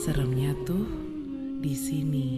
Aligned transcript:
Seremnya 0.00 0.52
tuh 0.64 0.84
di 1.60 1.74
sini. 1.76 2.28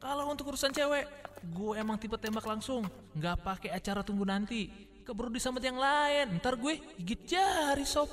Kalau 0.00 0.32
untuk 0.32 0.48
urusan 0.56 0.72
cewek, 0.72 1.04
gue 1.44 1.72
emang 1.76 2.00
tipe 2.00 2.16
tembak 2.16 2.48
langsung. 2.48 2.88
Nggak 3.12 3.36
pakai 3.44 3.70
acara 3.76 4.00
tunggu 4.00 4.24
nanti. 4.24 4.93
Keburu 5.04 5.28
disambet 5.28 5.68
yang 5.68 5.76
lain. 5.76 6.40
Ntar 6.40 6.56
gue 6.56 6.80
gigit 6.96 7.36
jari 7.36 7.84
sob. 7.84 8.08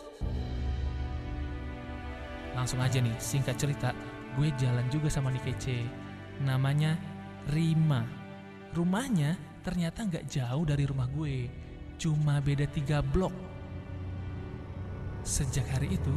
Langsung 2.52 2.84
aja 2.84 3.00
nih, 3.00 3.16
singkat 3.16 3.56
cerita, 3.56 3.96
gue 4.36 4.52
jalan 4.60 4.84
juga 4.92 5.08
sama 5.08 5.32
nih 5.32 5.40
kece. 5.40 5.88
Namanya 6.44 7.00
Rima. 7.48 8.04
Rumahnya 8.76 9.40
ternyata 9.64 10.04
nggak 10.04 10.28
jauh 10.28 10.68
dari 10.68 10.84
rumah 10.84 11.08
gue. 11.16 11.48
Cuma 11.96 12.44
beda 12.44 12.68
tiga 12.68 13.00
blok. 13.00 13.32
Sejak 15.24 15.64
hari 15.72 15.96
itu, 15.96 16.16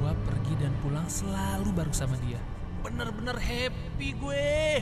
gue 0.00 0.12
pergi 0.24 0.54
dan 0.56 0.72
pulang 0.80 1.04
selalu 1.04 1.68
bareng 1.76 1.92
sama 1.92 2.16
dia. 2.24 2.40
Bener-bener 2.80 3.36
happy 3.36 4.16
gue. 4.16 4.80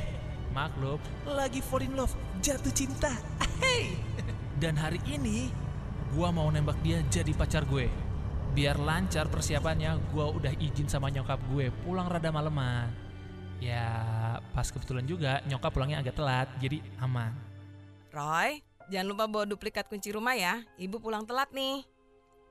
Maklum, 0.55 1.03
lagi 1.27 1.59
fall 1.59 1.83
in 1.83 1.99
love, 1.99 2.15
jatuh 2.39 2.71
cinta. 2.71 3.11
Hey. 3.59 4.14
Dan 4.55 4.79
hari 4.79 5.03
ini, 5.11 5.51
gue 6.15 6.29
mau 6.31 6.47
nembak 6.47 6.79
dia 6.87 7.03
jadi 7.11 7.35
pacar 7.35 7.67
gue. 7.67 7.91
Biar 8.55 8.79
lancar 8.79 9.27
persiapannya, 9.27 9.99
gue 10.15 10.27
udah 10.31 10.53
izin 10.63 10.87
sama 10.87 11.11
nyokap 11.11 11.43
gue 11.51 11.75
pulang 11.83 12.07
rada 12.07 12.31
maleman. 12.31 12.87
Ya, 13.59 13.91
pas 14.55 14.71
kebetulan 14.71 15.03
juga 15.11 15.43
nyokap 15.51 15.75
pulangnya 15.75 15.99
agak 15.99 16.15
telat, 16.15 16.49
jadi 16.63 16.79
aman. 17.03 17.35
Roy, 18.15 18.63
jangan 18.95 19.07
lupa 19.11 19.25
bawa 19.27 19.45
duplikat 19.51 19.91
kunci 19.91 20.15
rumah 20.15 20.39
ya. 20.39 20.63
Ibu 20.79 21.03
pulang 21.03 21.27
telat 21.27 21.51
nih. 21.51 21.83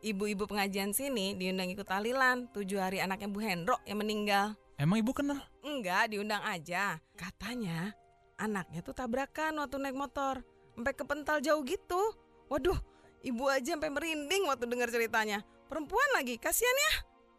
Ibu-ibu 0.03 0.43
pengajian 0.43 0.91
sini 0.91 1.31
diundang 1.39 1.71
ikut 1.71 1.87
tahlilan 1.87 2.51
tujuh 2.51 2.83
hari 2.83 2.99
anaknya 2.99 3.31
Bu 3.31 3.39
Hendro 3.39 3.79
yang 3.87 4.03
meninggal. 4.03 4.59
Emang 4.75 4.99
ibu 4.99 5.15
kenal? 5.15 5.39
Enggak, 5.63 6.11
diundang 6.11 6.43
aja. 6.43 6.99
Katanya 7.15 7.95
anaknya 8.35 8.83
tuh 8.83 8.91
tabrakan 8.91 9.63
waktu 9.63 9.79
naik 9.79 9.95
motor. 9.95 10.43
Sampai 10.73 10.93
kepental 10.97 11.37
jauh 11.39 11.61
gitu. 11.63 12.01
Waduh, 12.49 12.77
ibu 13.21 13.45
aja 13.49 13.77
sampai 13.77 13.93
merinding 13.93 14.49
waktu 14.49 14.65
dengar 14.65 14.89
ceritanya. 14.89 15.45
Perempuan 15.69 16.05
lagi, 16.17 16.37
kasihan 16.37 16.73
ya. 16.73 16.93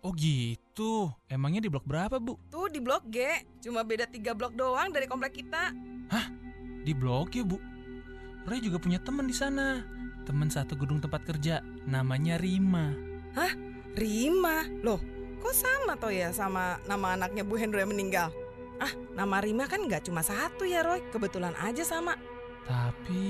Oh 0.04 0.12
gitu. 0.12 1.08
Emangnya 1.30 1.64
di 1.64 1.70
blok 1.72 1.88
berapa 1.88 2.20
bu? 2.20 2.36
Tuh 2.52 2.68
di 2.68 2.78
blok 2.82 3.08
G, 3.08 3.46
cuma 3.64 3.80
beda 3.82 4.04
tiga 4.04 4.36
blok 4.36 4.52
doang 4.52 4.92
dari 4.92 5.08
komplek 5.08 5.40
kita. 5.40 5.72
Di 6.84 6.92
blok 6.92 7.32
ya 7.32 7.42
bu. 7.46 7.56
Roy 8.44 8.60
juga 8.60 8.76
punya 8.76 9.00
teman 9.00 9.24
di 9.24 9.32
sana. 9.32 9.80
Teman 10.28 10.52
satu 10.52 10.76
gedung 10.76 11.00
tempat 11.00 11.24
kerja. 11.24 11.64
Namanya 11.88 12.36
Rima. 12.36 12.92
Rima, 13.94 14.66
loh 14.82 14.98
kok 15.38 15.54
sama 15.54 15.94
toh 16.00 16.08
ya 16.08 16.32
sama 16.32 16.80
nama 16.88 17.14
anaknya 17.14 17.44
Bu 17.44 17.54
Hendro 17.60 17.78
yang 17.78 17.92
meninggal? 17.92 18.32
Ah, 18.82 18.90
nama 19.14 19.38
Rima 19.38 19.70
kan 19.70 19.86
nggak 19.86 20.08
cuma 20.08 20.24
satu 20.24 20.66
ya 20.66 20.82
Roy, 20.82 20.98
kebetulan 21.14 21.54
aja 21.62 21.86
sama. 21.86 22.18
Tapi 22.64 23.24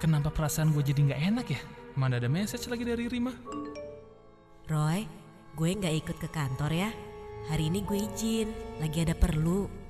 kenapa 0.00 0.32
perasaan 0.32 0.72
gue 0.72 0.82
jadi 0.84 1.00
nggak 1.12 1.22
enak 1.32 1.46
ya? 1.52 1.60
Mana 1.96 2.20
ada 2.20 2.28
message 2.28 2.68
lagi 2.68 2.84
dari 2.84 3.08
Rima? 3.08 3.32
Roy, 4.68 5.06
gue 5.56 5.68
nggak 5.76 5.94
ikut 6.04 6.16
ke 6.20 6.28
kantor 6.28 6.72
ya. 6.72 6.90
Hari 7.46 7.70
ini 7.70 7.84
gue 7.86 7.98
izin, 8.00 8.48
lagi 8.82 9.06
ada 9.06 9.14
perlu. 9.14 9.86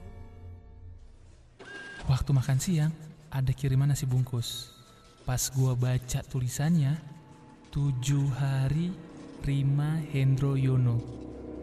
Waktu 2.06 2.30
makan 2.30 2.58
siang, 2.62 2.92
ada 3.34 3.50
kiriman 3.50 3.90
nasi 3.90 4.06
bungkus. 4.06 4.70
Pas 5.26 5.50
gua 5.50 5.74
baca 5.74 6.22
tulisannya, 6.22 6.94
tujuh 7.74 8.30
hari 8.38 8.94
Rima 9.42 9.98
Hendro 10.14 10.54
Yono. 10.54 11.02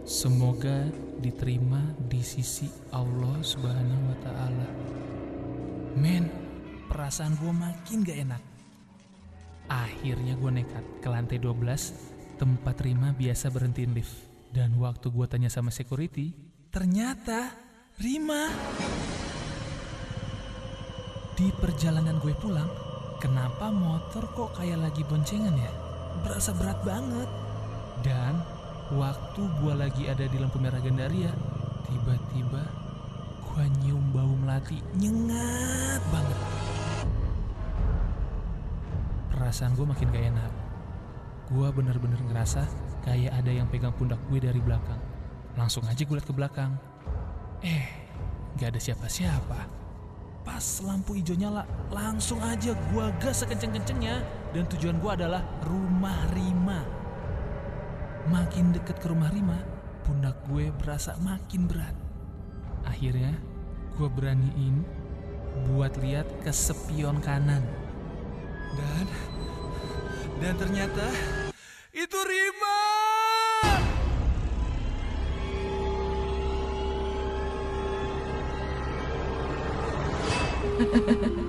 Semoga 0.03 0.91
diterima 1.23 1.79
di 2.11 2.19
sisi 2.19 2.67
Allah 2.91 3.39
Subhanahu 3.39 4.03
wa 4.11 4.17
Ta'ala. 4.19 4.67
Men, 5.95 6.27
perasaan 6.93 7.33
gua 7.41 7.49
makin 7.49 8.05
gak 8.05 8.19
enak. 8.21 8.41
Akhirnya 9.65 10.37
gue 10.37 10.51
nekat 10.61 10.85
ke 11.01 11.09
lantai 11.09 11.41
12 11.41 12.37
tempat 12.37 12.75
Rima 12.85 13.09
biasa 13.17 13.49
berhentiin 13.49 13.97
lift. 13.97 14.13
Dan 14.53 14.77
waktu 14.77 15.09
gue 15.09 15.25
tanya 15.25 15.49
sama 15.49 15.73
security, 15.73 16.29
ternyata 16.69 17.49
Rima 17.97 18.53
di 21.33 21.49
perjalanan 21.57 22.21
gue 22.21 22.37
pulang, 22.37 22.69
kenapa 23.17 23.73
motor 23.73 24.29
kok 24.37 24.61
kayak 24.61 24.77
lagi 24.77 25.01
boncengan 25.09 25.57
ya? 25.57 25.73
Berasa 26.21 26.53
berat 26.53 26.77
banget. 26.85 27.29
Dan 28.05 28.37
waktu 28.93 29.41
gue 29.41 29.73
lagi 29.73 30.05
ada 30.05 30.29
di 30.29 30.37
lampu 30.37 30.61
merah 30.61 30.77
Gandaria, 30.77 31.33
tiba-tiba 31.89 32.61
gue 33.41 33.65
nyium 33.81 34.05
bau 34.13 34.33
melati 34.37 34.77
nyengat 34.93 36.01
banget. 36.13 36.62
Perasaan 39.43 39.75
gue 39.75 39.83
makin 39.83 40.07
gak 40.07 40.23
enak. 40.23 40.51
Gue 41.51 41.67
bener-bener 41.75 42.15
ngerasa 42.31 42.63
kayak 43.03 43.43
ada 43.43 43.51
yang 43.51 43.67
pegang 43.67 43.91
pundak 43.91 44.15
gue 44.31 44.39
dari 44.39 44.63
belakang. 44.63 45.03
Langsung 45.59 45.83
aja 45.83 45.99
gue 45.99 46.15
liat 46.15 46.23
ke 46.23 46.31
belakang. 46.31 46.79
Eh, 47.59 47.91
gak 48.55 48.71
ada 48.71 48.79
siapa-siapa. 48.79 49.67
Pas 50.47 50.63
lampu 50.87 51.19
hijau 51.19 51.35
nyala, 51.35 51.67
langsung 51.91 52.39
aja 52.39 52.71
gua 52.91 53.11
gas 53.19 53.43
sekenceng-kencengnya 53.43 54.23
dan 54.51 54.63
tujuan 54.71 54.99
gua 54.99 55.15
adalah 55.15 55.43
rumah 55.67 56.19
Rima. 56.35 56.83
Makin 58.31 58.75
deket 58.75 58.99
ke 58.99 59.11
rumah 59.11 59.27
Rima, 59.27 59.59
pundak 60.07 60.39
gue 60.47 60.71
berasa 60.83 61.19
makin 61.19 61.67
berat. 61.67 61.95
Akhirnya, 62.87 63.35
gue 63.99 64.07
beraniin 64.07 64.83
buat 65.67 65.95
lihat 65.99 66.27
ke 66.43 66.51
spion 66.51 67.19
kanan. 67.19 67.82
Dan 68.73 69.05
dan 70.41 70.53
ternyata 70.57 71.07
itu 71.93 72.19
Rima. 72.19 72.81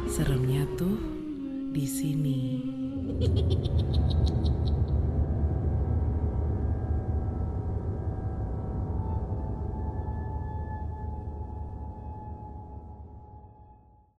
Seremnya 0.07 0.69
tuh 0.77 1.01
di 1.73 1.87
sini. 1.89 2.41